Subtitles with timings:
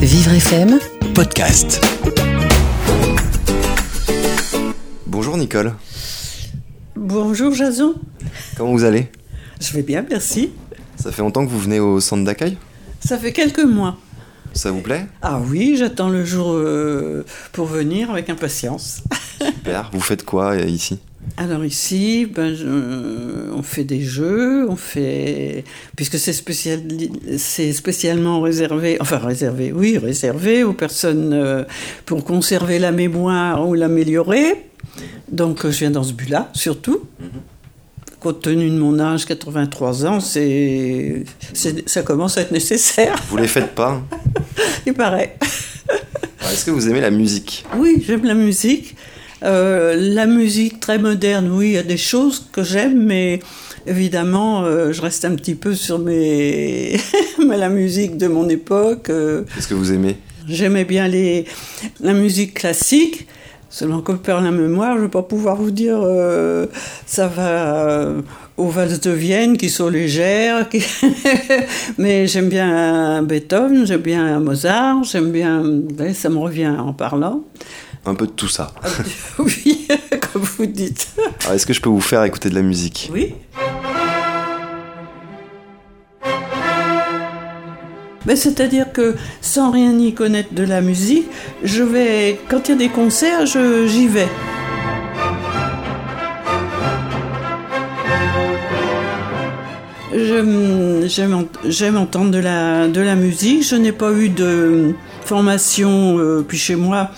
[0.00, 0.78] Vivre FM,
[1.16, 1.84] podcast.
[5.08, 5.74] Bonjour Nicole,
[6.94, 7.96] Bonjour Jason,
[8.56, 9.10] comment vous allez?
[9.60, 10.52] Je vais bien, merci.
[10.94, 12.56] Ça fait longtemps que vous venez au centre d'accueil?
[13.00, 13.98] Ça fait quelques mois.
[14.52, 15.06] Ça vous plaît?
[15.22, 19.02] Ah oui, j'attends le jour euh, pour venir avec impatience.
[19.40, 21.00] Super, vous faites quoi euh, ici?
[21.36, 25.64] Alors ici, ben, je- on fait des jeux, on fait
[25.96, 26.80] puisque c'est spécial,
[27.36, 31.64] c'est spécialement réservé, enfin réservé, oui, réservé aux personnes euh,
[32.06, 34.66] pour conserver la mémoire ou l'améliorer.
[35.30, 37.02] Donc euh, je viens dans ce but-là, surtout.
[38.18, 41.24] Compte tenu de mon âge, 83 ans, c'est,
[41.86, 44.04] ça commence à être nécessaire, Vous les faites pas hein?
[44.86, 45.36] Il paraît.
[46.42, 47.64] Est-ce que vous aimez la musique?
[47.78, 48.96] Oui, j'aime la musique.
[49.42, 53.40] Euh, la musique très moderne, oui, il y a des choses que j'aime, mais
[53.86, 56.96] évidemment, euh, je reste un petit peu sur mes...
[57.48, 59.08] la musique de mon époque.
[59.10, 60.16] euh, Qu'est-ce que vous aimez?
[60.48, 61.44] J'aimais bien les...
[62.00, 63.26] la musique classique.
[63.72, 66.66] Selon que perd la mémoire, je ne vais pas pouvoir vous dire euh,
[67.06, 68.20] ça va euh,
[68.56, 70.82] aux valses de Vienne qui sont légères, qui-
[71.98, 75.62] mais j'aime bien Beethoven, j'aime bien Mozart, j'aime bien,
[76.14, 77.44] ça me revient en parlant.
[78.06, 78.72] Un peu de tout ça.
[79.38, 79.86] Oui,
[80.32, 81.08] comme vous dites.
[81.42, 83.10] Alors est-ce que je peux vous faire écouter de la musique?
[83.12, 83.34] Oui.
[88.26, 91.26] Ben, C'est-à-dire que sans rien y connaître de la musique,
[91.64, 94.28] je vais, quand il y a des concerts, je- j'y vais.
[100.12, 103.62] Je- J'aime ent- j'aime entendre de la, de la musique.
[103.64, 104.92] Je n'ai pas eu de
[105.24, 107.10] formation, euh, puis chez moi,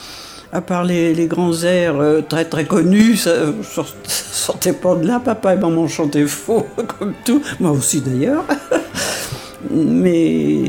[0.52, 3.30] à part les, les grands airs euh, très très connus, ça
[3.62, 5.18] sort- sortait pas de là.
[5.18, 6.66] Papa et maman chantaient faux,
[6.98, 7.40] comme tout.
[7.60, 8.44] Moi aussi d'ailleurs.
[9.70, 10.64] Mais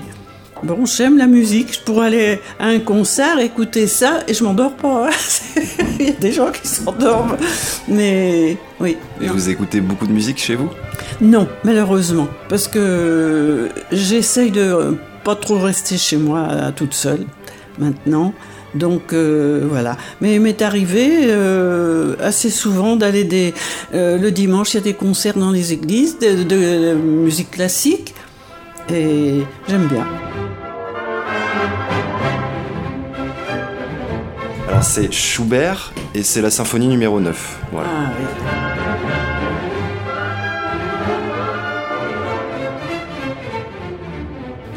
[0.63, 1.73] bon, j'aime la musique.
[1.73, 5.07] Je pourrais aller à un concert, écouter ça, et je m'endors pas.
[5.07, 5.61] hein.
[5.99, 7.37] Il y a des gens qui s'endorment.
[7.87, 8.97] Mais oui.
[9.21, 10.69] Et vous écoutez beaucoup de musique chez vous?
[11.21, 17.25] Non, malheureusement, parce que j'essaye de pas trop rester chez moi euh, toute seule
[17.77, 18.33] maintenant.
[18.75, 19.97] Donc euh, voilà.
[20.21, 23.53] Mais il m'est arrivé euh, assez souvent d'aller des
[23.93, 27.51] euh, le dimanche, il y a des concerts dans les églises de, de- de musique
[27.51, 28.13] classique
[28.89, 30.05] et j'aime bien.
[34.67, 37.59] Alors c'est Schubert et c'est la symphonie numéro 9.
[37.71, 37.89] Voilà.
[37.95, 38.11] Ah,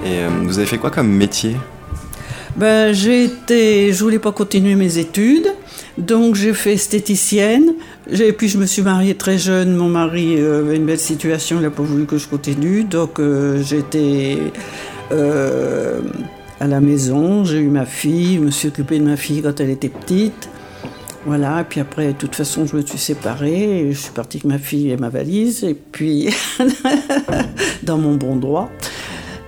[0.05, 0.11] oui.
[0.11, 1.57] Et vous avez fait quoi comme métier?
[2.57, 5.47] Ben, été, je voulais pas continuer mes études,
[5.99, 7.75] donc j'ai fait esthéticienne.
[8.11, 9.77] J'ai- puis je me suis mariée très jeune.
[9.77, 13.21] Mon mari euh, avait une belle situation, il n'a pas voulu que je continue, donc
[13.21, 14.39] euh, j'étais
[15.13, 16.01] euh,
[16.59, 17.45] à la maison.
[17.45, 20.49] J'ai eu ma fille, je me suis occupée de ma fille quand elle était petite.
[21.27, 24.39] Voilà, et puis après, de toute façon, je me suis séparée, et je suis partie
[24.39, 26.31] avec ma fille et ma valise, et puis
[27.83, 28.71] dans mon bon droit.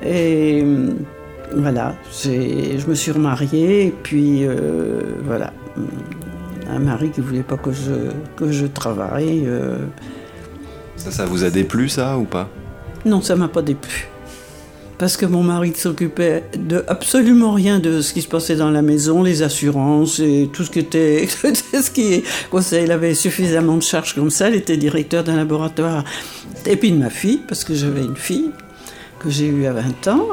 [0.04, 0.62] Et
[1.56, 1.94] voilà,
[2.24, 5.52] je me suis remariée, et puis euh, voilà,
[6.70, 9.44] un mari qui voulait pas que je, que je travaille.
[9.46, 9.78] euh,
[10.96, 12.48] Ça, ça vous a déplu ça ou pas?
[13.04, 14.08] Non, ça m'a pas déplu.
[14.98, 18.82] Parce que mon mari s'occupait de absolument rien de ce qui se passait dans la
[18.82, 22.24] maison, les assurances et tout ce qui était, ce qui.
[22.72, 24.48] Il avait suffisamment de charges comme ça.
[24.50, 26.02] Il était directeur d'un laboratoire.
[26.66, 28.50] Et puis de ma fille, parce que j'avais une fille
[29.20, 30.26] que j'ai eue à 20 ans.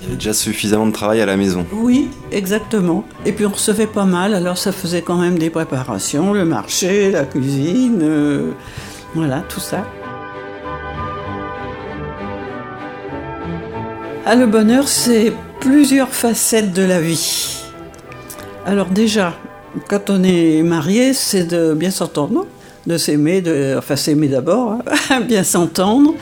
[0.00, 1.66] Il y avait déjà suffisamment de travail à la maison.
[1.72, 3.04] Oui, exactement.
[3.26, 7.10] Et puis on recevait pas mal, alors ça faisait quand même des préparations, le marché,
[7.10, 8.52] la cuisine, euh,
[9.14, 9.84] voilà, tout ça.
[14.24, 17.58] Ah, le bonheur, c'est plusieurs facettes de la vie.
[18.64, 19.34] Alors déjà,
[19.88, 22.46] quand on est marié, c'est de bien s'entendre,
[22.86, 23.42] de s'aimer,
[23.76, 24.78] enfin s'aimer d'abord,
[25.10, 26.14] hein, bien s'entendre.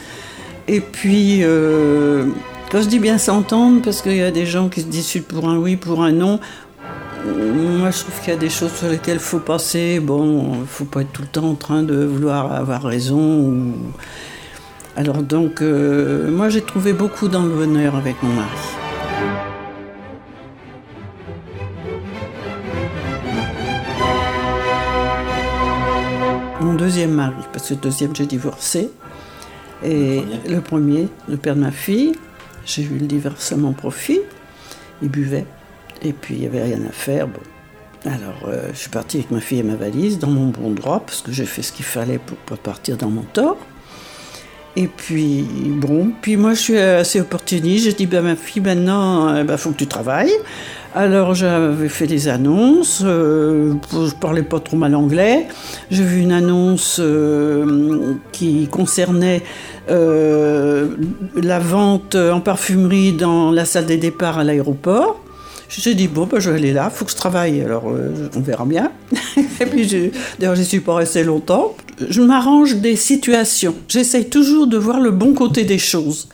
[0.67, 2.27] Et puis, euh,
[2.71, 5.49] quand je dis bien s'entendre, parce qu'il y a des gens qui se disent pour
[5.49, 6.39] un oui, pour un non.
[7.25, 10.01] Moi, je trouve qu'il y a des choses sur lesquelles il faut passer.
[10.01, 13.19] Bon, il faut pas être tout le temps en train de vouloir avoir raison.
[13.19, 13.75] Ou...
[14.97, 18.49] Alors donc, euh, moi, j'ai trouvé beaucoup dans le bonheur avec mon mari.
[26.61, 28.91] Mon deuxième mari, parce que le deuxième, j'ai divorcé.
[29.85, 32.15] Et le premier, le père de ma fille,
[32.69, 34.21] j'ai eu le divorce à mon profit.
[35.03, 35.47] Il buvait.
[36.03, 37.27] Et puis, il n'y avait rien à faire.
[37.27, 37.41] Bon.
[38.05, 41.01] Alors, euh, je suis partie avec ma fille et ma valise dans mon bon droit,
[41.01, 43.57] parce que j'ai fait ce qu'il fallait pour pas partir dans mon tort.
[44.77, 47.87] Et puis, bon, puis moi je suis assez opportuniste.
[47.87, 50.31] J'ai dit, ben, ma fille, maintenant, il ben, faut que tu travailles.
[50.95, 55.47] Alors j'avais fait des annonces, euh, je parlais pas trop mal anglais.
[55.91, 59.43] J'ai vu une annonce euh, qui concernait
[59.91, 60.89] euh,
[61.35, 65.21] la vente en parfumerie dans la salle des départs à l'aéroport.
[65.69, 67.85] J'ai dit, bon, ben, je vais aller là, il faut que je travaille, alors
[68.35, 68.91] on verra bien.
[69.61, 71.77] Et puis, d'ailleurs, suis pas restée longtemps.
[72.09, 73.75] Je m'arrange des situations.
[73.87, 76.29] J'essaye toujours de voir le bon côté des choses.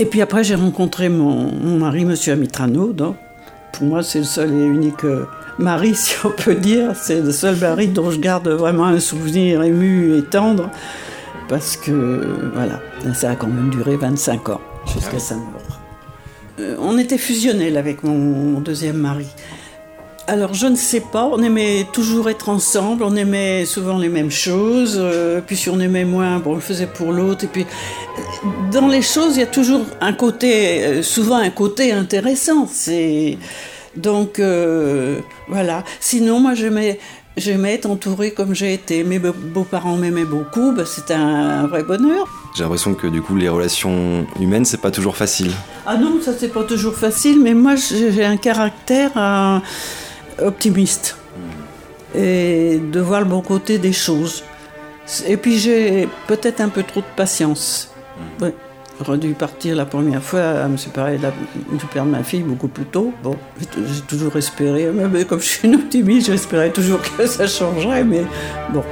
[0.00, 2.92] Et puis après, j'ai rencontré mon, mari, monsieur Amitrano,
[3.72, 5.26] pour moi, c'est le seul et unique euh,
[5.58, 6.92] mari, si on peut dire.
[6.96, 10.70] C'est le seul mari dont je garde vraiment un souvenir ému et tendre.
[11.48, 12.80] Parce que, voilà,
[13.14, 15.80] ça a quand même duré 25 ans, jusqu'à sa mort.
[16.60, 19.26] Euh, on était fusionnels avec mon, deuxième mari.
[20.26, 24.30] Alors je ne sais pas, on aimait toujours être ensemble, on aimait souvent les mêmes
[24.30, 27.66] choses, euh, puis si on aimait moins, bon, on le faisait pour l'autre, et puis
[28.72, 32.66] dans les choses, il y a toujours un côté, souvent un côté intéressant.
[32.66, 33.36] C'est
[33.96, 35.84] donc euh, voilà.
[36.00, 36.98] Sinon, moi, j'aimais,
[37.36, 39.04] j'aimais être entourée comme j'ai été.
[39.04, 42.28] Mes beaux-parents m'aimaient beaucoup, bah, c'était un, vrai bonheur.
[42.56, 45.50] J'ai l'impression que du coup, les relations humaines, c'est pas toujours facile.
[45.86, 49.58] Ah non, ça c'est pas toujours facile, mais moi, j'ai un caractère euh,
[50.42, 51.16] optimiste
[52.14, 54.44] et de voir le bon côté des choses.
[55.26, 57.90] Et puis j'ai peut-être un peu trop de patience.
[58.40, 58.46] Mmh.
[59.00, 62.68] J'aurais dû partir la première fois à me séparer du père de ma fille beaucoup
[62.68, 63.12] plus tôt.
[63.22, 68.04] Bon, j'ai toujours espéré, mais comme je suis une optimiste, j'espérais toujours que ça changerait,
[68.04, 68.24] mais
[68.72, 68.84] bon.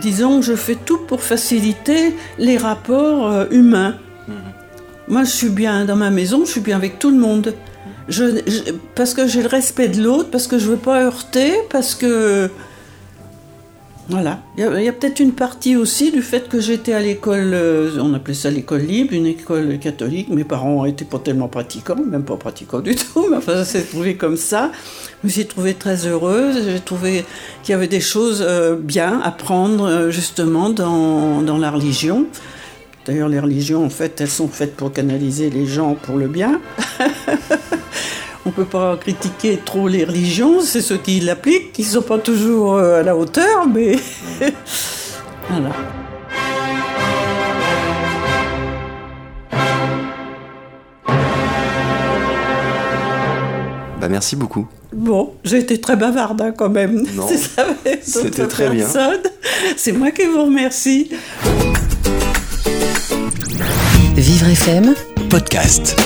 [0.00, 3.96] Disons je fais tout pour faciliter les rapports euh, humains.
[4.28, 4.34] Mhm.
[5.08, 7.54] Moi, je suis bien dans ma maison, je suis bien avec tout le monde.
[8.94, 11.94] parce que j'ai le respect de l'autre, parce que je ne veux pas heurter, parce
[11.94, 12.50] que
[14.10, 14.40] voilà.
[14.58, 18.12] Il y a, peut-être une partie aussi du fait que j'étais à l'école, euh, on
[18.12, 20.28] appelait ça l'école libre, une école catholique.
[20.30, 23.82] Mes parents n'étaient pas tellement pratiquants, même pas pratiquants du tout, mais enfin ça s'est
[23.82, 24.72] trouvé comme ça.
[25.22, 27.24] Je me suis trouvée très heureuse, j'ai trouvé
[27.62, 32.26] qu'il y avait des choses euh, bien à prendre euh, justement dans, dans la religion.
[33.06, 36.60] D'ailleurs, les religions, en fait, elles sont faites pour canaliser les gens pour le bien.
[38.46, 42.02] On ne peut pas critiquer trop les religions, c'est ceux qui l'appliquent, qui ne sont
[42.02, 43.96] pas toujours euh, à la hauteur, mais
[45.50, 45.70] voilà.
[54.00, 54.66] Bah merci beaucoup.
[54.94, 57.04] Bon, j'ai été très bavarde hein, quand même.
[57.14, 57.28] Non,
[58.02, 58.86] c'était très bien.
[59.76, 61.10] C'est moi qui vous remercie.
[64.16, 64.94] Vivre FM,
[65.28, 65.96] podcast.